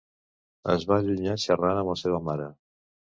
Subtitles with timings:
[0.75, 2.49] Es va allunyar xerrant amb la seva mare.